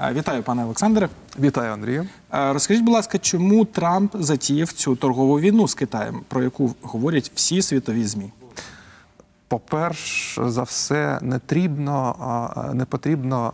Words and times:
Е, 0.00 0.12
Вітаю, 0.12 0.42
пане 0.42 0.64
Олександре. 0.64 1.08
Вітаю, 1.40 1.72
Андрію. 1.72 2.06
Е, 2.34 2.52
Розкажіть, 2.52 2.84
будь 2.84 2.94
ласка, 2.94 3.18
чому 3.18 3.64
Трамп 3.64 4.16
затіяв 4.18 4.72
цю 4.72 4.96
торгову 4.96 5.40
війну 5.40 5.68
з 5.68 5.74
Китаєм, 5.74 6.20
про 6.28 6.42
яку 6.42 6.74
говорять 6.82 7.32
всі 7.34 7.62
світові 7.62 8.04
змі? 8.04 8.32
По-перше 9.48 10.48
за 10.50 10.62
все, 10.62 11.18
не 11.22 11.38
потрібно, 11.38 12.70
не 12.74 12.84
потрібно 12.84 13.52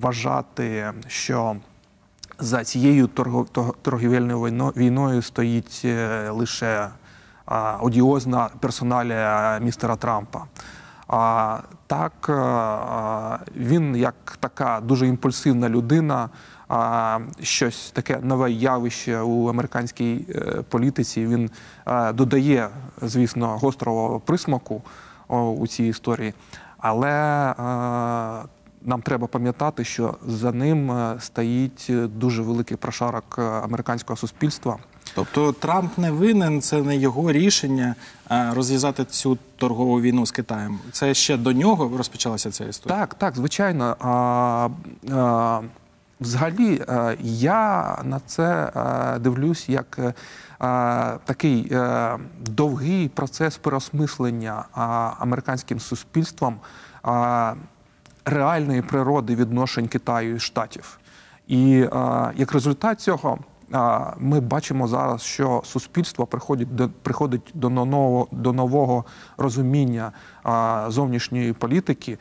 вважати, 0.00 0.92
що 1.06 1.56
за 2.38 2.64
цією 2.64 3.06
торго- 3.06 3.46
тор- 3.52 3.74
торгівельною 3.82 4.40
війною 4.76 5.22
стоїть 5.22 5.82
е, 5.84 6.30
лише 6.30 6.88
одіозна 7.80 8.50
персоналія 8.60 9.58
містера 9.62 9.96
Трампа. 9.96 10.44
А, 11.08 11.58
так, 11.86 12.12
е, 12.28 12.32
а, 12.32 13.38
він 13.56 13.96
як 13.96 14.14
така 14.40 14.80
дуже 14.80 15.06
імпульсивна 15.06 15.68
людина, 15.68 16.28
щось 17.42 17.90
таке 17.90 18.18
нове 18.22 18.50
явище 18.50 19.20
у 19.20 19.48
американській 19.48 20.26
е, 20.28 20.40
політиці. 20.68 21.26
Він 21.26 21.50
е, 21.86 22.12
додає, 22.12 22.68
звісно, 23.02 23.58
гострого 23.58 24.20
присмаку 24.20 24.82
у 25.28 25.66
цій 25.66 25.84
історії, 25.84 26.34
але 26.78 27.10
е, 27.10 27.54
нам 28.82 29.02
треба 29.02 29.26
пам'ятати, 29.26 29.84
що 29.84 30.14
за 30.26 30.52
ним 30.52 30.90
е, 30.90 31.16
стоїть 31.20 31.90
дуже 31.90 32.42
великий 32.42 32.76
прошарок 32.76 33.36
е, 33.38 33.42
американського 33.42 34.16
суспільства. 34.16 34.78
Тобто 35.14 35.52
Трамп 35.52 35.98
не 35.98 36.10
винен, 36.10 36.60
це 36.60 36.82
не 36.82 36.96
його 36.96 37.32
рішення 37.32 37.94
е, 38.30 38.50
розв'язати 38.54 39.04
цю 39.04 39.38
торгову 39.56 40.00
війну 40.00 40.26
з 40.26 40.30
Китаєм. 40.30 40.78
Це 40.92 41.14
ще 41.14 41.36
до 41.36 41.52
нього 41.52 41.96
розпочалася 41.96 42.50
ця 42.50 42.64
історія. 42.64 42.98
Так, 42.98 43.14
так, 43.14 43.36
звичайно. 43.36 43.96
А, 44.00 44.68
а, 45.12 45.60
взагалі, 46.20 46.82
е, 46.88 47.16
я 47.20 47.98
на 48.04 48.20
це 48.26 48.72
е, 48.76 49.18
дивлюсь 49.18 49.68
як 49.68 50.14
такий 51.24 51.72
довгий 52.46 53.08
процес 53.08 53.56
переосмислення 53.56 54.64
американським 55.18 55.80
суспільством 55.80 56.56
реальної 58.24 58.82
природи 58.82 59.34
відношень 59.34 59.88
Китаю 59.88 60.36
і 60.36 60.40
Штатів. 60.40 60.98
І 61.48 61.70
як 62.36 62.52
результат 62.52 63.00
цього. 63.00 63.38
Ми 64.18 64.40
бачимо 64.40 64.88
зараз, 64.88 65.22
що 65.22 65.62
суспільство 65.64 66.26
приходить 66.26 66.74
до 66.74 66.88
приходить 66.88 67.50
до 67.54 67.70
нового 67.70 68.28
до 68.32 68.52
нового 68.52 69.04
розуміння 69.36 70.12
зовнішньої 70.88 71.52
політики 71.52 72.18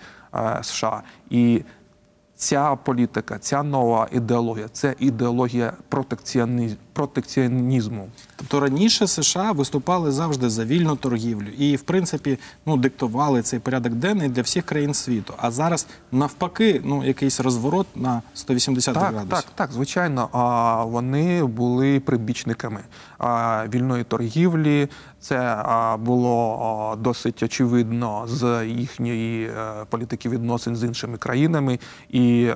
США, 0.61 1.03
і 1.29 1.63
ця 2.35 2.75
політика, 2.75 3.37
ця 3.39 3.63
нова 3.63 4.07
ідеологія 4.11 4.67
це 4.67 4.95
ідеологія 4.99 5.73
протекціоні- 5.89 6.75
протекціонізму. 6.93 8.09
Тобто 8.35 8.59
раніше 8.59 9.07
США 9.07 9.51
виступали 9.51 10.11
завжди 10.11 10.49
за 10.49 10.65
вільну 10.65 10.95
торгівлю 10.95 11.47
і, 11.57 11.75
в 11.75 11.81
принципі, 11.81 12.39
ну 12.65 12.77
диктували 12.77 13.41
цей 13.41 13.59
порядок 13.59 13.93
денний 13.93 14.29
для 14.29 14.41
всіх 14.41 14.65
країн 14.65 14.93
світу. 14.93 15.33
А 15.37 15.51
зараз 15.51 15.87
навпаки, 16.11 16.81
ну 16.83 17.05
якийсь 17.05 17.39
розворот 17.39 17.87
на 17.95 18.21
180 18.33 18.93
Так, 18.93 19.03
градусів. 19.03 19.29
так, 19.29 19.45
так, 19.55 19.71
звичайно. 19.71 20.29
А 20.31 20.83
вони 20.83 21.43
були 21.43 21.99
прибічниками 21.99 22.79
вільної 23.73 24.03
торгівлі. 24.03 24.87
Це 25.19 25.63
було 25.99 26.97
досить 27.01 27.43
очевидно 27.43 28.23
з 28.27 28.65
їхньої 28.67 29.45
е, 29.45 29.51
політики 29.89 30.29
відносин 30.29 30.75
з 30.75 30.83
іншими 30.83 31.17
країнами. 31.17 31.79
І 32.09 32.49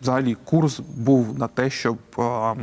взагалі 0.00 0.36
курс 0.44 0.80
був 0.80 1.38
на 1.38 1.48
те, 1.48 1.70
щоб 1.70 1.98
а, 2.18 2.54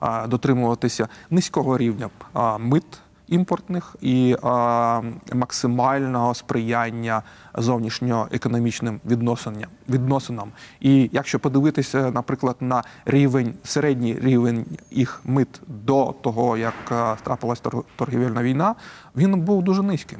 а, 0.00 0.26
дотримуватися 0.26 1.08
низького 1.30 1.78
рівня 1.78 2.10
а, 2.32 2.58
мит 2.58 2.84
імпортних 3.28 3.96
і 4.00 4.36
а, 4.42 5.02
максимального 5.32 6.34
сприяння 6.34 7.22
зовнішньоекономічним 7.54 9.00
відносинам. 9.06 9.70
відносинам. 9.88 10.52
І 10.80 11.10
якщо 11.12 11.38
подивитися, 11.38 12.10
наприклад, 12.10 12.56
на 12.60 12.82
рівень, 13.06 13.54
середній 13.64 14.14
рівень 14.14 14.66
їх 14.90 15.20
мит 15.24 15.60
до 15.66 16.14
того, 16.20 16.56
як 16.56 16.74
трапилась 17.22 17.62
торгівельна 17.96 18.42
війна, 18.42 18.74
він 19.16 19.40
був 19.40 19.62
дуже 19.62 19.82
низьким. 19.82 20.18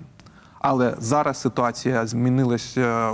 Але 0.60 0.94
зараз 0.98 1.40
ситуація 1.40 2.06
змінилася 2.06 3.12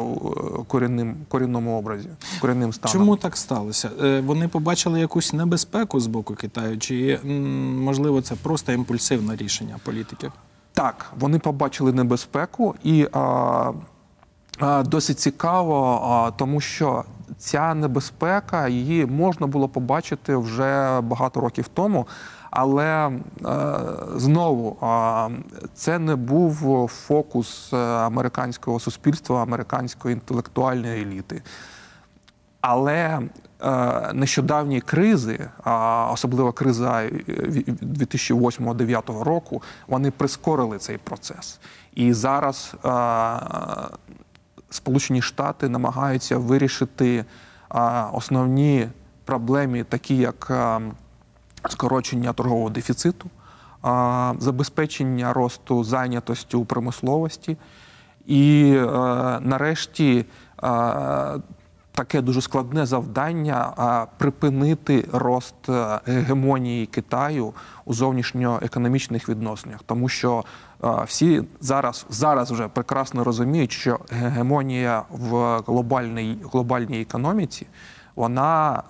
корінним, 0.66 1.16
корінному 1.28 1.78
образі, 1.78 2.09
корінним 2.41 2.72
станом. 2.72 2.93
Чому 2.93 3.16
так 3.16 3.37
сталося? 3.37 3.91
Е, 4.03 4.21
Вони 4.21 4.49
побачили 4.49 5.00
якусь 5.00 5.32
небезпеку 5.32 6.00
з 6.00 6.06
боку 6.06 6.34
Китаю, 6.34 6.78
чи 6.78 7.19
можливо 7.78 8.22
це 8.22 8.34
просто 8.34 8.72
імпульсивне 8.72 9.37
рішення 9.37 9.77
політиків? 9.84 10.33
Так, 10.72 11.06
вони 11.19 11.38
побачили 11.38 11.93
небезпеку, 11.93 12.75
і 12.84 13.09
а, 13.12 13.72
а, 14.59 14.83
досить 14.83 15.21
цікаво, 15.21 16.00
а, 16.04 16.31
тому 16.31 16.60
що 16.60 17.04
ця 17.38 17.75
небезпека 17.75 18.69
її 18.69 19.06
можна 19.06 19.47
було 19.47 19.69
побачити 19.69 20.37
вже 20.37 21.00
багато 21.00 21.41
років 21.41 21.69
тому. 21.69 22.06
Але 22.54 23.09
е, 23.09 23.12
знову 24.16 24.76
це 25.75 25.98
не 25.98 26.16
був 26.16 26.88
фокус 26.88 27.72
е, 27.72 27.76
американського 27.87 28.81
суспільства, 28.81 29.42
американської 29.42 30.12
інтелектуальної 30.12 31.03
еліти. 31.03 31.42
Але 32.60 33.20
е, 33.62 34.10
нещодавні 34.12 34.81
кризи, 34.81 35.48
особливо 36.12 36.53
криза 36.53 37.03
е, 37.03 37.09
ві- 37.09 37.78
2008-2009 37.82 39.22
року, 39.22 39.62
вони 39.88 40.10
прискорили 40.10 40.78
цей 40.78 40.98
процес. 40.98 41.60
І 41.94 42.12
зараз 42.12 42.75
е, 42.84 42.88
Сполучені 44.71 45.22
Штати 45.22 45.69
намагаються 45.69 46.38
вирішити 46.38 47.16
е, 47.16 47.25
основні 48.12 48.88
проблеми, 49.25 49.84
такі 49.88 50.16
як 50.16 50.47
е, 50.50 50.81
скорочення 51.69 52.33
торгового 52.33 52.71
дефіциту, 52.71 53.31
забезпечення 54.39 55.33
росту 55.33 55.85
зайнятості 55.85 56.57
у 56.57 56.65
промисловості. 56.65 57.57
І 58.27 58.75
е, 58.77 58.87
нарешті 59.41 60.19
е, 60.19 60.25
таке 61.93 62.21
дуже 62.23 62.41
складне 62.41 62.87
завдання 62.87 64.07
припинити 64.19 65.09
рост 65.13 65.69
е, 65.69 66.01
гегемонії 66.07 66.87
Китаю 66.87 67.53
у 67.85 67.95
зовнішньоекономічних 67.95 69.29
відносинах, 69.29 69.81
тому 69.87 70.09
що 70.09 70.45
всі 71.07 71.43
зараз, 71.61 72.07
зараз 72.11 72.51
вже 72.51 72.69
прекрасно 72.69 73.25
розуміють, 73.25 73.73
що 73.73 73.99
гегемонія 74.11 75.03
в 75.11 75.61
глобальній, 75.67 76.39
глобальній 76.53 77.01
економіці 77.01 77.67
вона 78.17 78.83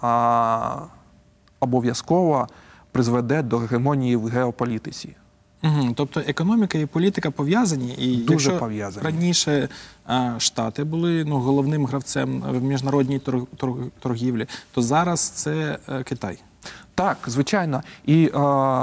обов'язково 1.64 2.46
призведе 2.92 3.42
до 3.42 3.58
гегемонії 3.58 4.16
в 4.16 4.24
геополітиці. 4.26 5.16
Угу. 5.62 5.92
Тобто 5.94 6.20
економіка 6.26 6.78
і 6.78 6.86
політика 6.86 7.30
пов'язані, 7.30 7.94
і 7.98 8.16
Дуже 8.16 8.32
якщо 8.32 8.58
пов'язані. 8.58 9.04
раніше 9.04 9.68
а, 10.06 10.34
Штати 10.38 10.84
були 10.84 11.24
ну, 11.24 11.36
головним 11.38 11.86
гравцем 11.86 12.42
в 12.48 12.62
міжнародній 12.62 13.18
торг- 13.18 13.46
торг- 13.58 13.90
торгівлі, 14.00 14.46
то 14.72 14.82
зараз 14.82 15.20
це 15.20 15.78
е, 15.88 16.02
Китай. 16.02 16.38
Так, 16.94 17.16
звичайно, 17.26 17.82
і 18.06 18.26
е, 18.34 18.38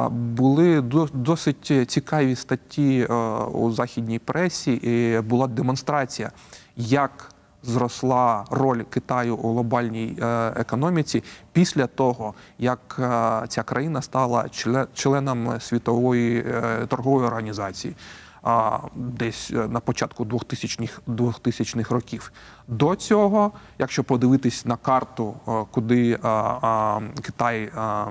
були 0.09 0.81
досить 1.13 1.71
цікаві 1.87 2.35
статті 2.35 3.07
е, 3.09 3.13
у 3.45 3.71
західній 3.71 4.19
пресі. 4.19 4.71
І 4.73 5.21
була 5.21 5.47
демонстрація, 5.47 6.31
як 6.77 7.31
зросла 7.63 8.45
роль 8.51 8.83
Китаю 8.83 9.35
у 9.35 9.51
глобальній 9.53 10.17
е, 10.21 10.53
економіці 10.55 11.23
після 11.51 11.87
того, 11.87 12.33
як 12.59 12.95
е, 12.99 13.47
ця 13.47 13.63
країна 13.63 14.01
стала 14.01 14.43
чле- 14.43 14.87
членом 14.93 15.59
світової 15.59 16.39
е, 16.47 16.85
торгової 16.87 17.27
організації. 17.27 17.95
а, 18.43 18.77
Десь 18.95 19.49
на 19.69 19.79
початку 19.79 20.25
2000-х 20.25 21.01
2000-х 21.07 21.91
років. 21.95 22.31
До 22.67 22.95
цього, 22.95 23.51
якщо 23.79 24.03
подивитись 24.03 24.65
на 24.65 24.75
карту, 24.75 25.33
куди 25.71 26.19
а, 26.23 26.27
а, 26.61 26.99
Китай 27.21 27.71
а, 27.75 28.05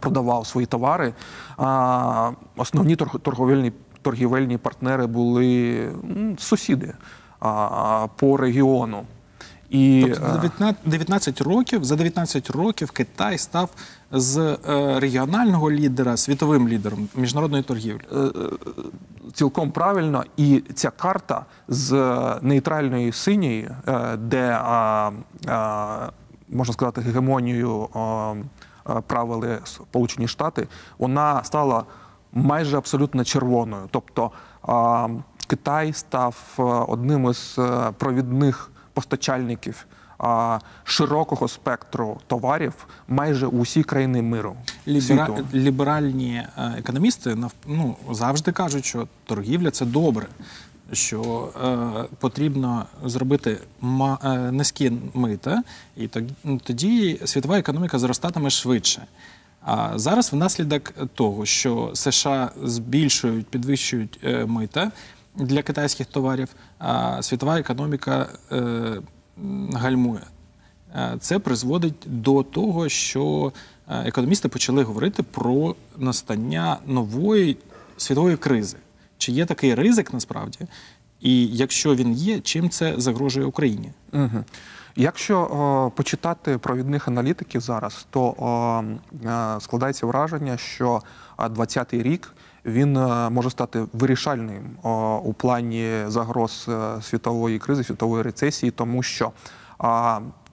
продавав 0.00 0.46
свої 0.46 0.66
товари, 0.66 1.14
а, 1.56 2.30
основні 2.56 2.96
торг- 2.96 3.18
торговельні, 3.20 3.72
торгівельні 4.02 4.58
партнери 4.58 5.06
були 5.06 5.88
сусіди 6.38 6.94
по 8.16 8.36
регіону. 8.36 9.04
І 9.70 10.06
Тобто 10.08 10.26
е, 10.26 10.32
19 10.32 10.76
19 10.84 11.40
років 11.40 11.84
за 11.84 11.96
19 11.96 12.50
років 12.50 12.90
Китай 12.90 13.38
став 13.38 13.70
з 14.12 14.38
е, 14.38 14.56
регіонального 15.00 15.70
лідера 15.70 16.16
світовим 16.16 16.68
лідером 16.68 17.08
міжнародної 17.14 17.62
торгівлі. 17.62 18.02
цілком 19.32 19.70
правильно, 19.70 20.24
і 20.36 20.62
ця 20.74 20.90
карта 20.90 21.44
з 21.68 21.92
нейтральної 22.42 23.12
синьої, 23.12 23.70
е, 23.88 24.16
де 24.16 24.60
можна 26.48 26.72
сказати 26.72 27.00
а, 28.84 29.00
правили 29.00 29.58
Сполучені 29.64 30.28
Штати, 30.28 30.68
вона 30.98 31.44
стала 31.44 31.84
майже 32.32 32.78
абсолютно 32.78 33.24
червоною. 33.24 33.82
Тобто 33.90 34.30
Китай 35.46 35.92
став 35.92 36.36
е, 36.58 36.62
одним 36.62 37.30
із 37.30 37.56
е, 37.58 37.92
провідних 37.98 38.70
постачальників 38.92 39.86
широкого 40.84 41.48
спектру 41.48 42.20
товарів 42.26 42.86
майже 43.08 43.46
у 43.46 43.60
всі 43.60 43.82
країни 43.82 44.22
миру 44.22 44.56
Лібера... 44.88 45.28
Ліберальні 45.54 46.34
е, 46.34 46.74
економісти 46.78 47.36
ну, 47.66 47.96
завжди 48.10 48.52
кажуть, 48.52 48.84
що 48.84 49.08
торгівля 49.24 49.70
це 49.70 49.84
добре, 49.84 50.26
що 50.92 51.48
е, 51.64 52.16
потрібно 52.18 52.86
зробити 53.04 53.58
ма... 53.80 54.18
е, 54.24 54.52
низькі 54.52 54.92
мита, 55.14 55.62
і 55.96 56.08
тоді, 56.08 56.34
ну, 56.44 56.60
тоді 56.64 57.20
світова 57.24 57.58
економіка 57.58 57.98
зростатиме 57.98 58.50
швидше. 58.50 59.06
А 59.60 59.98
зараз 59.98 60.32
внаслідок 60.32 60.92
того, 61.14 61.46
що 61.46 61.90
США 61.94 62.50
збільшують, 62.62 63.46
підвищують 63.46 64.18
е, 64.24 64.46
мита 64.46 64.92
для 65.36 65.62
китайських 65.62 66.06
товарів, 66.06 66.48
а 66.78 67.22
світова 67.22 67.58
економіка 67.58 68.28
е, 68.52 68.62
гальмує. 69.72 70.22
Е, 70.94 71.16
Це 71.20 71.38
призводить 71.38 72.02
до 72.06 72.42
того, 72.42 72.88
що 72.88 73.52
е, 73.88 74.02
економісти 74.08 74.48
почали 74.48 74.82
говорити 74.82 75.22
про 75.22 75.74
настання 75.98 76.76
нової 76.86 77.56
світової 77.96 78.36
кризи. 78.36 78.76
Чи 79.18 79.32
є 79.32 79.46
такий 79.46 79.74
ризик 79.74 80.12
насправді? 80.12 80.58
І 81.20 81.46
якщо 81.46 81.94
він 81.94 82.12
є, 82.12 82.40
чим 82.40 82.70
це 82.70 82.94
загрожує 82.96 83.46
Україні? 83.46 83.92
Угу. 84.12 84.44
Якщо 84.96 85.38
о, 85.38 85.90
почитати 85.96 86.58
провідних 86.58 87.08
аналітиків 87.08 87.60
зараз, 87.60 88.06
то 88.10 88.22
о, 88.22 88.82
складається 89.60 90.06
враження, 90.06 90.56
що 90.56 91.02
20-й 91.38 92.02
рік 92.02 92.32
він 92.66 92.96
е, 92.96 93.30
може 93.30 93.50
стати 93.50 93.86
вирішальним 93.92 94.76
у 95.24 95.32
плані 95.32 95.90
загроз 96.06 96.66
е, 96.68 97.02
світової 97.02 97.58
кризи, 97.58 97.84
світової 97.84 98.22
рецесії, 98.22 98.70
тому 98.70 99.02
що 99.02 99.32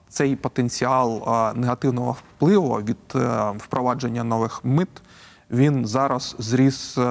цей 0.08 0.36
потенціал 0.36 1.22
негативного 1.56 2.12
впливу 2.12 2.74
від 2.74 2.96
е, 3.14 3.50
впровадження 3.58 4.24
нових 4.24 4.64
мит 4.64 4.88
він 5.50 5.86
зараз 5.86 6.36
зріс 6.38 6.98
е, 6.98 7.02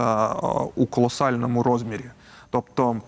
у 0.75 0.85
колосальному 0.85 1.63
розмірі. 1.63 2.05
Тобто 2.49 3.01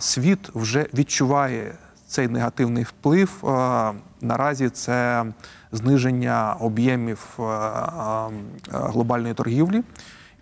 світ 0.00 0.50
вже 0.54 0.86
відчуває 0.94 1.74
цей 2.12 2.28
негативний 2.28 2.84
вплив. 2.84 3.30
Е, 3.44 3.92
Наразі 4.20 4.68
це 4.68 5.24
зниження 5.72 6.56
об'ємів 6.60 7.28
е, 7.38 7.42
е, 7.42 7.48
глобальної 8.70 9.34
торгівлі, 9.34 9.82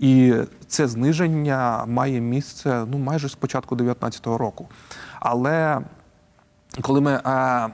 і 0.01 0.35
це 0.67 0.89
зниження 0.89 1.85
має 1.87 2.21
місце 2.21 2.85
ну 2.91 2.99
майже 2.99 3.29
з 3.29 3.35
початку 3.35 3.77
2019 3.77 4.27
року. 4.41 4.69
Але 5.21 5.81
коли 6.83 7.01
ми 7.01 7.13
е, 7.13 7.69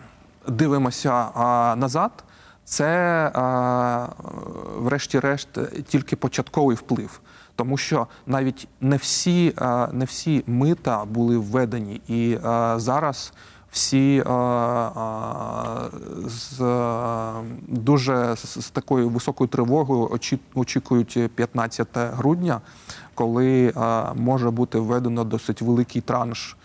дивимося 0.49 1.23
е, 1.23 1.76
назад, 1.76 2.25
це, 2.64 2.87
е, 3.26 4.06
врешті-решт, 4.76 5.49
тільки 5.87 6.17
початковий 6.17 6.76
вплив. 6.76 7.20
Тому 7.56 7.76
що 7.76 8.06
навіть 8.26 8.69
не 8.81 8.96
всі, 8.96 9.55
е, 9.61 9.88
не 9.93 10.05
всі 10.05 10.44
мита 10.46 11.05
були 11.05 11.38
введені, 11.38 12.00
і 12.08 12.32
е, 12.32 12.38
зараз 12.76 13.32
всі 13.76 14.23
а, 14.26 14.32
а, 14.32 15.88
з 16.28 16.61
а, 16.61 17.43
дуже 17.69 18.37
з, 18.37 18.64
з 18.64 18.70
такою 18.70 19.08
високою 19.08 19.49
тривогою 19.49 20.06
очі- 20.08 20.38
очікують 20.55 21.31
15 21.34 21.88
грудня, 21.94 22.61
коли 23.14 23.73
а, 23.76 24.12
може 24.14 24.50
бути 24.50 24.78
введено 24.78 25.25
досить 25.25 25.62
великий 25.62 26.00
транш 26.02 26.56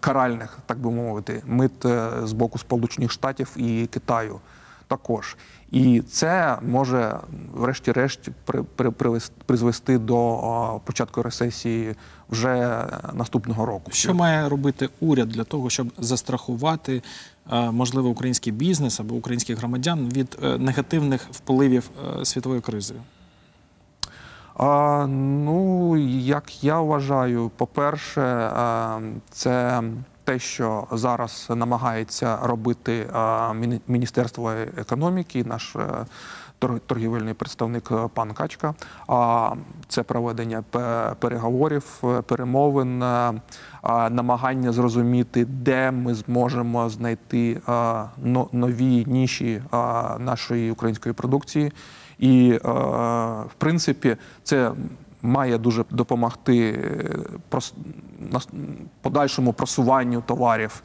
каральних, 0.00 0.58
так 0.66 0.78
би 0.78 0.90
мовити, 0.90 1.42
мит 1.46 1.84
е, 1.84 2.10
з 2.24 2.32
боку 2.32 2.58
Сполучених 2.58 3.10
Штатів 3.10 3.52
і 3.56 3.86
Китаю 3.86 4.40
також. 4.88 5.36
І 5.70 6.00
це 6.00 6.58
може, 6.62 7.18
врешті-решт, 7.54 8.28
при, 8.44 8.62
при, 8.62 8.90
призвести 9.46 9.98
до 9.98 10.80
початку 10.84 11.22
рецесії 11.22 11.94
вже 12.30 12.84
наступного 13.12 13.66
року. 13.66 13.90
Що 13.92 14.14
має 14.14 14.48
робити 14.48 14.88
уряд 15.00 15.28
для 15.28 15.44
того, 15.44 15.70
щоб 15.70 15.92
застрахувати, 15.98 17.02
можливо, 17.52 18.08
український 18.08 18.52
бізнес 18.52 19.00
або 19.00 19.14
українських 19.14 19.58
громадян 19.58 20.08
від 20.16 20.38
е, 20.42 20.58
негативних 20.58 21.28
впливів 21.30 21.90
е, 22.20 22.24
світової 22.24 22.60
кризи? 22.60 22.94
А, 24.58 25.06
ну, 25.08 25.96
як 26.18 26.64
я 26.64 26.80
вважаю, 26.80 27.50
по-перше, 27.56 28.22
а, 28.54 29.00
це 29.30 29.82
те, 30.26 30.38
що 30.38 30.86
зараз 30.92 31.46
намагається 31.50 32.38
робити 32.42 33.10
Міністерство 33.88 34.50
економіки, 34.76 35.44
наш 35.44 35.76
е, 35.76 35.88
торгівельний 36.86 37.34
представник 37.34 37.88
е, 37.92 38.08
пан 38.14 38.32
Качка. 38.32 38.74
Це 39.88 40.02
проведення 40.02 40.62
переговорів, 41.18 41.84
е, 42.04 42.22
перемовин, 42.22 43.02
е, 43.02 43.32
намагання 44.10 44.72
зрозуміти, 44.72 45.44
де 45.44 45.90
ми 45.90 46.14
зможемо 46.14 46.88
знайти 46.88 47.60
нові 48.52 49.04
ніші 49.06 49.62
нашої 50.18 50.70
української 50.70 51.12
продукції. 51.12 51.72
І, 52.18 52.50
е, 52.50 52.58
в 53.42 53.54
принципі, 53.58 54.16
це 54.42 54.72
має 55.22 55.58
дуже 55.58 55.84
допомогти 55.90 56.70
е, 57.52 57.58
подальшому 59.02 59.52
просуванню 59.52 60.20
товарів, 60.26 60.82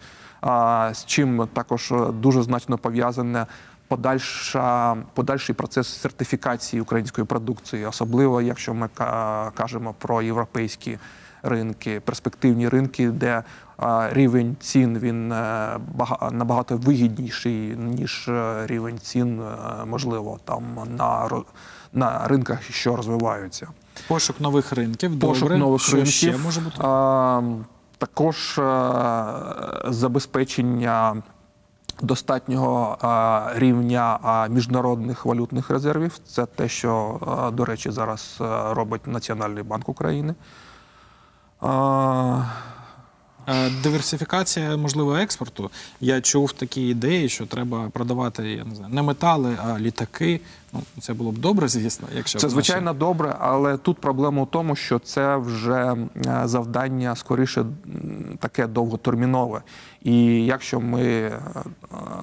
з 0.93 1.05
чим 1.05 1.47
також 1.53 1.91
е, 1.91 2.05
дуже 2.11 2.41
значно 2.41 2.77
пов'язане 2.77 3.45
подальша, 3.87 4.95
подальший 5.13 5.55
процес 5.55 5.87
сертифікації 5.87 6.81
української 6.81 7.27
продукції, 7.27 7.85
особливо 7.85 8.41
якщо 8.41 8.73
ми 8.73 8.87
ка- 8.93 9.51
кажемо 9.55 9.95
про 9.99 10.21
європейські 10.21 10.97
ринки, 11.43 11.99
перспективні 11.99 12.69
ринки, 12.69 13.09
де 13.09 13.43
рівень 14.11 14.55
цін 14.59 14.99
він 14.99 15.31
е, 15.31 15.69
бага- 15.97 16.31
набагато 16.33 16.77
вигідніший 16.77 17.75
ніж 17.77 18.27
е, 18.27 18.67
рівень 18.67 18.99
цін, 18.99 19.41
е, 19.41 19.85
можливо, 19.85 20.39
там 20.45 20.63
на 20.97 21.29
на 21.93 22.27
ринках, 22.27 22.63
що 22.63 22.95
розвиваються. 22.95 23.67
Пошук 24.07 24.39
нових 24.41 24.73
ринків, 24.73 25.19
Пошук 25.19 25.39
добре. 25.43 25.57
нових 25.57 25.81
що 25.81 25.95
ринків. 25.95 26.13
ще 26.13 26.37
може 26.37 26.61
бути? 26.61 26.75
А, 26.79 27.41
також 27.97 28.57
е, 28.59 28.63
забезпечення 29.85 31.21
достатнього 32.01 32.97
е, 33.03 33.59
рівня 33.59 34.19
е, 34.45 34.49
міжнародних 34.49 35.25
валютних 35.25 35.69
резервів. 35.69 36.19
Це 36.27 36.45
те, 36.45 36.69
що, 36.69 37.19
е, 37.47 37.51
до 37.51 37.65
речі, 37.65 37.91
зараз 37.91 38.35
робить 38.69 39.07
Національний 39.07 39.63
банк 39.63 39.89
України. 39.89 40.35
А, 41.61 42.43
Диверсифікація, 43.83 44.77
можливо, 44.77 45.15
експорту. 45.15 45.71
Я 45.99 46.21
чув 46.21 46.51
такі 46.53 46.81
ідеї, 46.81 47.29
що 47.29 47.45
треба 47.45 47.89
продавати 47.89 48.51
я 48.51 48.63
не 48.63 48.75
знаю, 48.75 48.93
не 48.93 49.01
метали, 49.01 49.57
а 49.65 49.79
літаки. 49.79 50.41
Ну, 50.73 50.81
це 51.01 51.13
було 51.13 51.31
б 51.31 51.37
добре, 51.37 51.67
звісно, 51.67 52.07
якщо 52.15 52.39
Це 52.39 52.49
звичайно 52.49 52.93
добре, 52.93 53.35
але 53.39 53.77
тут 53.77 53.97
проблема 53.97 54.41
у 54.41 54.45
тому, 54.45 54.75
що 54.75 54.99
це 54.99 55.35
вже 55.37 55.95
е, 56.25 56.41
завдання 56.45 57.15
скоріше 57.15 57.65
таке 58.39 58.67
довготермінове. 58.67 59.61
І 60.01 60.45
якщо 60.45 60.79
ми, 60.79 61.03
е, 61.03 61.39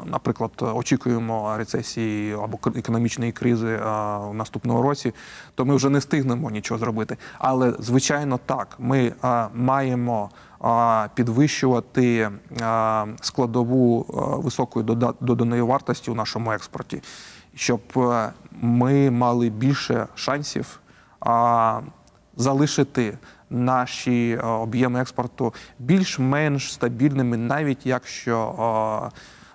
наприклад, 0.06 0.50
очікуємо 0.60 1.54
рецесії 1.56 2.34
або 2.34 2.58
економічної 2.76 3.32
кризи 3.32 3.68
е, 3.68 3.78
в 4.18 4.34
наступному 4.34 4.82
році, 4.82 5.14
то 5.54 5.64
ми 5.64 5.76
вже 5.76 5.90
не 5.90 5.98
встигнемо 5.98 6.50
нічого 6.50 6.78
зробити. 6.78 7.16
Але 7.38 7.74
звичайно, 7.78 8.40
так, 8.46 8.76
ми 8.78 9.12
маємо 9.54 10.30
підвищувати 11.14 12.30
складову 13.20 14.06
високої 14.44 14.86
дода- 14.86 15.14
доданої 15.20 15.62
вартості 15.62 16.10
у 16.10 16.14
нашому 16.14 16.52
експорті 16.52 17.02
щоб 17.58 17.80
е, 17.96 18.32
ми 18.60 19.10
мали 19.10 19.48
більше 19.48 20.06
шансів 20.14 20.80
залишити 22.36 23.18
наші 23.50 24.38
е, 24.42 24.46
об'єми 24.46 25.00
експорту 25.00 25.54
більш-менш 25.78 26.72
стабільними, 26.72 27.36
навіть 27.36 27.86
якщо 27.86 29.10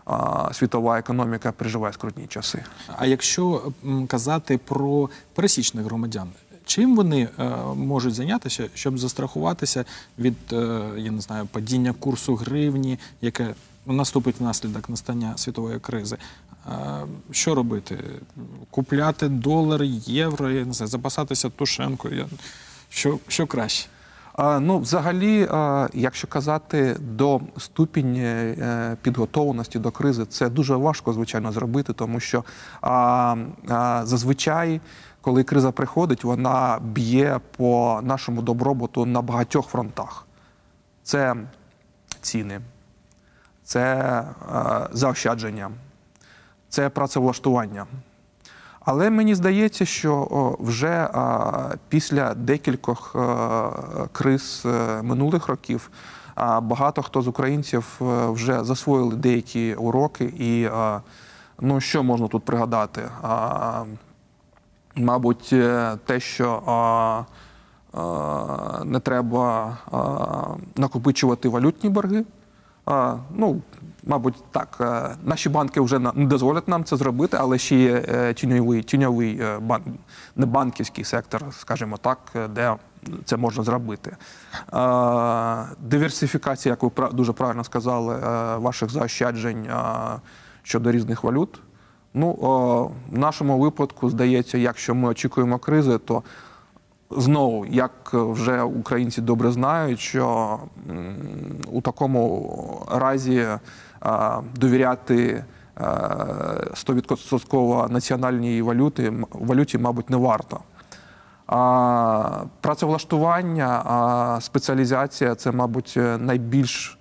е, 0.10 0.54
світова 0.54 1.00
економіка 1.00 1.52
переживає 1.52 1.94
скрутні 1.94 2.28
часи. 2.28 2.64
А 2.98 3.06
якщо 3.06 3.72
казати 4.08 4.58
про 4.58 5.10
пересічних 5.34 5.86
громадян, 5.86 6.30
чим 6.66 6.96
вони 6.96 7.30
можуть 7.76 8.14
зайнятися, 8.14 8.70
щоб 8.74 9.00
застрахуватися 9.00 9.86
від 10.20 10.36
я 10.98 11.12
не 11.12 11.22
знаю 11.22 11.46
падіння 11.46 11.94
курсу 12.00 12.36
гривні, 12.36 13.00
яке 13.22 13.54
наступить 13.86 14.40
внаслідок 14.40 14.90
настання 14.90 15.38
світової 15.38 15.80
кризи? 15.80 16.18
Що 17.32 17.56
робити? 17.56 18.00
Купляти 18.70 19.30
долари, 19.30 19.88
євро, 20.06 20.52
я 20.52 20.66
не 20.66 20.74
знаю, 20.74 20.88
запасатися 20.88 21.50
тушенкою. 21.50 22.30
Що, 22.90 23.20
що 23.28 23.48
краще? 23.48 23.88
Ну, 24.38 24.80
взагалі, 24.80 25.50
якщо 25.94 26.28
казати 26.28 26.98
до 27.00 27.42
ступінь 27.58 28.16
е, 28.16 28.98
підготовленості 29.02 29.80
до 29.80 29.92
кризи, 29.92 30.26
це 30.26 30.50
дуже 30.50 30.76
важко, 30.76 31.14
звичайно, 31.14 31.52
зробити, 31.52 31.94
тому 31.94 32.20
що 32.20 32.44
зазвичай, 34.04 34.82
коли 35.22 35.44
криза 35.44 35.72
приходить, 35.72 36.24
вона 36.24 36.80
б'є 36.82 37.40
по 37.58 38.00
нашому 38.04 38.42
добробуту 38.42 39.06
на 39.06 39.22
багатьох 39.22 39.68
фронтах. 39.68 40.26
Це 41.04 41.36
ціни, 42.22 42.62
це 43.64 43.84
е, 43.96 44.88
заощадження, 44.92 45.72
це 46.74 46.90
працевлаштування. 46.90 47.86
Але 48.80 49.10
мені 49.10 49.36
здається, 49.36 49.86
що 49.86 50.28
вже 50.60 51.10
після 51.90 52.34
декількох 52.34 53.16
е, 53.16 54.10
криз 54.12 54.64
е, 54.66 55.02
минулих 55.02 55.48
років 55.48 55.90
багато 56.62 57.02
хто 57.02 57.22
з 57.22 57.28
українців 57.28 58.00
е, 58.02 58.28
вже 58.28 58.64
засвоїли 58.64 59.16
деякі 59.16 59.76
уроки. 59.76 60.34
І 60.38 60.70
ну, 61.62 61.82
що 61.82 62.04
можна 62.04 62.28
тут 62.28 62.46
пригадати? 62.46 63.02
Мабуть, 64.96 65.56
те, 66.06 66.20
що 66.20 67.26
не 68.86 69.00
треба 69.00 69.78
накопичувати 70.76 71.50
валютні 71.50 71.90
борги. 71.90 72.26
Ну, 72.86 73.62
мабуть, 74.04 74.36
так. 74.52 74.78
е, 74.82 75.16
Наші 75.24 75.50
банки 75.50 75.82
вже 75.82 76.00
не 76.00 76.26
дозволять 76.26 76.68
нам 76.68 76.84
це 76.84 76.98
зробити, 76.98 77.38
але 77.40 77.58
ще 77.58 77.76
є 77.76 78.06
е, 78.08 78.34
тіньовий, 78.34 78.84
тіньовий 78.84 79.40
е, 79.42 79.60
не 80.36 80.46
банківський 80.46 81.04
сектор, 81.04 81.44
скажімо 81.52 81.98
так, 81.98 82.20
де 82.56 82.76
це 83.26 83.38
можна 83.38 83.64
зробити. 83.64 84.18
Диверсифікація, 85.80 86.78
як 86.82 87.00
ви 87.00 87.10
дуже 87.14 87.34
правильно 87.34 87.64
сказали, 87.64 88.16
ваших 88.58 88.90
заощаджень 88.90 89.68
щодо 90.64 90.92
різних 90.92 91.24
валют. 91.24 91.62
Ну, 92.14 92.32
в 93.12 93.18
нашому 93.18 93.60
випадку, 93.60 94.10
здається, 94.10 94.58
якщо 94.58 94.96
ми 94.96 95.10
очікуємо 95.10 95.58
кризи, 95.60 95.98
то 95.98 96.24
знову, 97.12 97.66
як 97.66 98.14
вже 98.14 98.62
українці 98.62 99.22
добре 99.22 99.52
знають, 99.52 100.00
що 100.00 100.60
у 101.72 101.82
такому 101.82 102.88
разі 102.92 103.48
довіряти 104.56 105.44
а, 105.76 105.88
100% 106.74 107.92
національній 107.92 108.62
валюти, 108.62 109.14
валюті, 109.32 109.78
мабуть, 109.78 110.10
не 110.10 110.18
варто. 110.18 110.60
Працевлаштування, 112.62 114.38
спеціалізація 114.42 115.36
це, 115.36 115.52
мабуть, 115.52 116.00
найбільш 116.20 116.98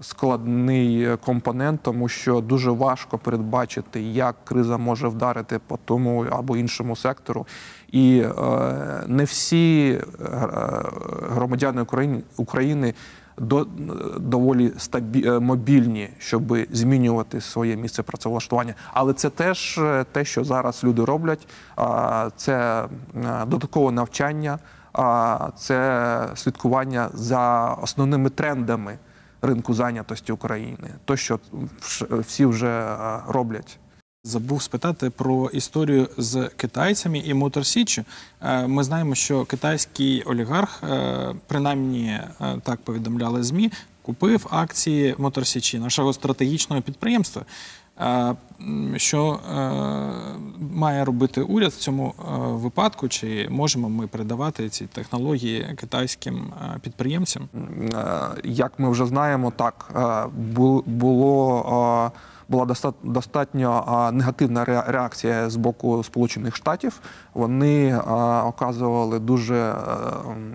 складний 0.00 1.16
компонент, 1.16 1.80
тому 1.82 2.08
що 2.08 2.40
дуже 2.40 2.70
важко 2.70 3.18
передбачити, 3.18 4.02
як 4.02 4.36
криза 4.44 4.76
може 4.76 5.08
вдарити 5.08 5.60
по 5.66 5.78
тому 5.84 6.26
або 6.30 6.56
іншому 6.56 6.96
сектору. 6.96 7.46
І 7.92 8.18
е, 8.18 8.32
не 9.06 9.24
всі 9.24 9.90
е, 9.90 10.02
громадяни 11.30 11.82
України, 11.82 12.22
України 12.36 12.94
до, 13.38 13.66
доволі 14.18 14.72
стабі, 14.78 15.28
е, 15.28 15.40
мобільні, 15.40 16.08
щоб 16.18 16.56
змінювати 16.72 17.40
своє 17.40 17.76
місце 17.76 18.02
працевлаштування. 18.02 18.74
Але 18.92 19.12
це 19.12 19.30
теж 19.30 19.78
е, 19.78 20.04
те, 20.12 20.24
що 20.24 20.44
зараз 20.44 20.84
люди 20.84 21.04
роблять. 21.04 21.48
Це 22.36 22.84
е, 22.84 23.44
додаткове 23.46 23.92
навчання, 23.92 24.58
це 25.56 26.28
слідкування 26.34 27.08
за 27.14 27.68
основними 27.82 28.30
трендами 28.30 28.98
ринку 29.44 29.74
зайнятості 29.74 30.32
України, 30.32 30.88
то 31.04 31.16
що 31.16 31.40
всі 32.10 32.46
вже 32.46 32.68
е, 32.68 33.20
роблять. 33.28 33.78
Забув 34.24 34.62
спитати 34.62 35.10
про 35.10 35.50
історію 35.50 36.08
з 36.16 36.50
китайцями 36.56 37.18
і 37.18 37.34
Мотор 37.34 37.66
Січі. 37.66 38.04
Е, 38.42 38.66
Ми 38.66 38.84
знаємо, 38.84 39.14
що 39.14 39.44
китайський 39.44 40.22
олігарх, 40.22 40.82
е, 40.82 41.34
принаймні 41.46 42.20
так 42.62 42.80
повідомляли 42.80 43.42
ЗМІ, 43.42 43.72
купив 44.02 44.46
акції 44.50 45.14
Мотор 45.18 45.46
Січі, 45.46 45.78
нашого 45.78 46.12
стратегічного 46.12 46.82
підприємства. 46.82 47.42
Що 48.96 49.40
має 50.74 51.04
робити 51.04 51.42
уряд 51.42 51.72
в 51.72 51.76
цьому 51.76 52.14
е, 52.18 52.22
випадку? 52.38 53.08
Чи 53.08 53.48
можемо 53.50 53.88
ми 53.88 54.06
передавати 54.06 54.68
ці 54.68 54.86
технології 54.86 55.74
китайським 55.76 56.52
е, 56.62 56.78
підприємцям? 56.82 57.48
Е, 57.54 58.20
Як 58.44 58.78
ми 58.78 58.90
вже 58.90 59.06
знаємо, 59.06 59.52
так 59.56 59.90
бу- 60.36 60.82
було. 60.86 62.10
Була 62.48 62.66
достатньо 63.02 64.10
негативна 64.12 64.64
реакція 64.64 65.50
з 65.50 65.56
боку 65.56 66.04
Сполучених 66.04 66.56
Штатів. 66.56 67.00
Вони 67.34 67.98
оказували 68.46 69.18
дуже 69.18 69.74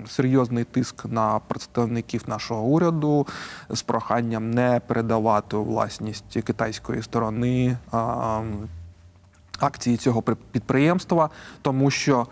серйозний 0.08 0.64
тиск 0.64 1.06
на 1.06 1.40
представників 1.48 2.24
нашого 2.28 2.62
уряду 2.62 3.28
з 3.70 3.82
проханням 3.82 4.52
не 4.52 4.82
передавати 4.88 5.58
власність 5.58 6.38
китайської 6.44 7.02
сторони 7.04 7.78
акції 9.60 9.98
цього 9.98 10.22
при- 10.22 10.36
підприємства, 10.36 11.30
тому 11.62 11.92
що 11.92 12.28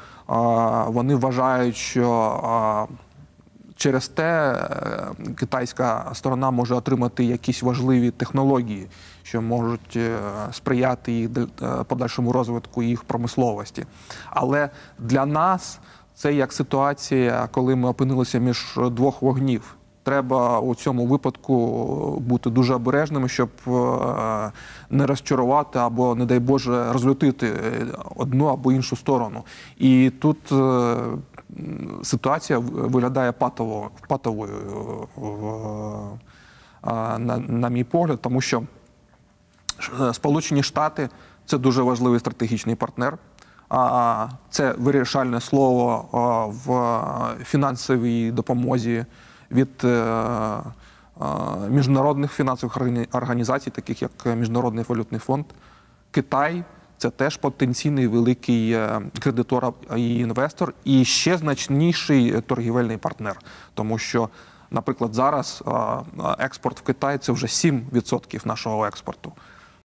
вони 0.87 1.15
вважають, 1.15 1.75
що 1.75 2.87
через 3.77 4.07
те 4.07 4.51
е, 4.51 5.33
китайська 5.35 6.11
сторона 6.13 6.51
може 6.51 6.75
отримати 6.75 7.23
якісь 7.25 7.63
важливі 7.63 8.11
технології, 8.11 8.87
що 9.23 9.41
можуть 9.41 9.95
е, 9.95 10.19
сприяти 10.51 11.11
їх 11.11 11.29
е, 11.37 11.47
подальшому 11.87 12.31
розвитку 12.31 12.83
їх 12.83 13.03
промисловості. 13.03 13.85
Але 14.29 14.69
для 14.99 15.25
нас 15.25 15.79
це 16.15 16.33
як 16.33 16.53
ситуація, 16.53 17.49
коли 17.51 17.75
ми 17.75 17.89
опинилися 17.89 18.39
між 18.39 18.79
двох 18.91 19.21
вогнів. 19.21 19.76
Треба 20.07 20.59
у 20.59 20.75
цьому 20.75 21.05
випадку 21.05 22.17
бути 22.19 22.49
дуже 22.49 22.73
обережними, 22.73 23.29
щоб 23.29 23.49
е, 23.67 24.51
не 24.89 25.05
розчарувати 25.05 25.79
або, 25.79 26.15
не 26.15 26.25
дай 26.25 26.39
Боже, 26.39 26.93
розлютити 26.93 27.53
одну 28.15 28.45
або 28.45 28.71
іншу 28.71 28.95
сторону. 28.95 29.43
І 29.77 30.11
тут 30.19 30.51
е, 30.51 30.95
ситуація 32.03 32.59
виглядає 32.59 33.31
патово, 33.31 33.89
патовою, 34.07 34.53
е, 35.17 35.21
на, 37.19 37.37
на 37.37 37.69
мій 37.69 37.83
погляд, 37.83 38.19
тому 38.21 38.41
що 38.41 38.63
Сполучені 40.13 40.63
Штати 40.63 41.09
це 41.45 41.57
дуже 41.57 41.81
важливий 41.81 42.19
стратегічний 42.19 42.75
партнер. 42.75 43.17
А 43.69 44.27
це 44.49 44.75
вирішальне 44.77 45.41
слово 45.41 46.05
в 46.65 47.43
фінансовій 47.43 48.31
допомозі 48.31 49.05
від 49.51 49.83
е, 49.83 49.87
е, 49.87 50.61
міжнародних 51.69 52.31
фінансових 52.31 52.77
організацій, 53.11 53.69
таких 53.69 54.01
як 54.01 54.25
Міжнародний 54.25 54.85
валютний 54.87 55.19
фонд. 55.19 55.45
Китай 56.11 56.63
це 56.97 57.09
теж 57.09 57.37
потенційний 57.37 58.07
великий 58.07 58.71
е, 58.71 59.01
кредитор 59.19 59.73
і 59.95 60.15
інвестор, 60.15 60.73
і 60.83 61.05
ще 61.05 61.37
значніший 61.37 62.41
торгівельний 62.41 62.97
партнер, 62.97 63.39
тому 63.73 63.97
що. 63.97 64.29
Наприклад, 64.71 65.13
зараз 65.13 65.63
експорт 66.39 66.79
в 66.79 66.83
Китай 66.83 67.17
це 67.17 67.31
вже 67.31 67.47
7% 67.47 68.47
нашого 68.47 68.85
експорту. 68.85 69.31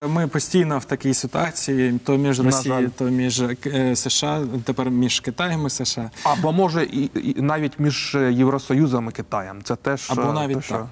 Ми 0.07 0.27
постійно 0.27 0.79
в 0.79 0.85
такій 0.85 1.13
ситуації: 1.13 1.99
то 2.05 2.17
між 2.17 2.39
Росією, 2.39 2.91
то 2.97 3.03
між 3.03 3.41
е, 3.41 3.95
США, 3.95 4.41
тепер 4.63 4.89
між 4.89 5.19
Китаєм 5.19 5.67
і 5.67 5.69
США. 5.69 6.11
Або 6.23 6.51
може 6.51 6.83
і, 6.83 7.11
і 7.13 7.41
навіть 7.41 7.79
між 7.79 8.17
Євросоюзом 8.31 9.09
і 9.09 9.11
Китаєм. 9.11 9.63
Це 9.63 9.75
теж 9.75 10.11
Або 10.11 10.21
е, 10.21 10.33
навіть 10.33 10.55
те, 10.55 10.61
що 10.61 10.87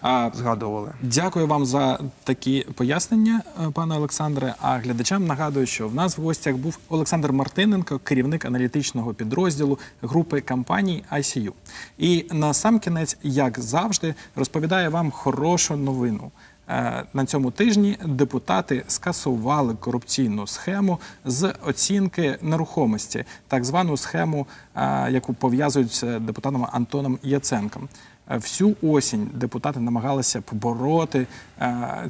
так. 0.00 0.36
Згадували. 0.36 0.92
Дякую 1.02 1.46
вам 1.46 1.66
за 1.66 1.98
такі 2.24 2.66
пояснення, 2.74 3.42
е, 3.60 3.70
пане 3.70 3.96
Олександре. 3.96 4.54
А 4.60 4.78
глядачам 4.78 5.26
нагадую, 5.26 5.66
що 5.66 5.88
в 5.88 5.94
нас 5.94 6.18
в 6.18 6.22
гостях 6.22 6.56
був 6.56 6.78
Олександр 6.88 7.32
Мартиненко, 7.32 7.98
керівник 7.98 8.44
аналітичного 8.44 9.14
підрозділу 9.14 9.78
групи 10.02 10.40
компаній 10.40 11.04
ICU. 11.12 11.52
І 11.98 12.26
на 12.32 12.54
сам 12.54 12.78
кінець, 12.78 13.16
як 13.22 13.60
завжди, 13.60 14.14
розповідає 14.36 14.88
вам 14.88 15.10
хорошу 15.10 15.76
новину. 15.76 16.30
Е, 16.72 17.04
На 17.14 17.26
цьому 17.26 17.50
тижні 17.50 17.98
депутати 18.04 18.84
скасували 18.88 19.74
корупційну 19.74 20.46
схему 20.46 20.98
з 21.24 21.54
оцінки 21.66 22.38
нерухомості, 22.42 23.24
так 23.48 23.64
звану 23.64 23.96
схему, 23.96 24.46
е, 24.76 25.10
яку 25.10 25.34
пов'язують 25.34 25.94
з 25.94 26.20
депутатом 26.20 26.66
Антоном 26.72 27.18
Яценком. 27.22 27.88
Е, 28.30 28.36
Всю 28.36 28.76
осінь 28.82 29.30
депутати 29.34 29.80
намагалися 29.80 30.40
побороти 30.40 31.26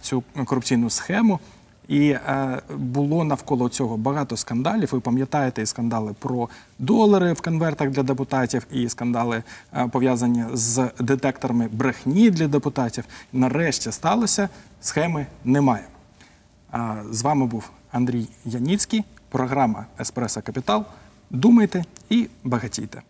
цю 0.00 0.22
корупційну 0.44 0.90
схему. 0.90 1.40
І 1.88 2.08
е, 2.08 2.62
було 2.76 3.24
навколо 3.24 3.68
цього 3.68 3.96
багато 3.96 4.36
скандалів. 4.36 4.88
Ви 4.92 5.00
пам'ятаєте 5.00 5.62
і 5.62 5.66
скандали 5.66 6.14
про 6.18 6.48
долари 6.78 7.32
в 7.32 7.40
конвертах 7.40 7.90
для 7.90 8.02
депутатів, 8.02 8.66
і 8.72 8.88
скандали 8.88 9.42
е, 9.74 9.88
пов'язані 9.88 10.44
з 10.52 10.90
детекторами 10.98 11.68
брехні 11.72 12.30
для 12.30 12.48
депутатів. 12.48 13.04
Нарешті 13.32 13.92
сталося, 13.92 14.48
схеми 14.80 15.26
немає. 15.44 15.84
А 16.70 17.02
з 17.10 17.22
вами 17.22 17.46
був 17.46 17.70
Андрій 17.92 18.28
Яніцький, 18.44 19.04
програма 19.28 19.86
Еспресо 20.00 20.42
Капітал. 20.42 20.84
Думайте 21.30 21.84
і 22.08 22.28
багатійте. 22.44 23.02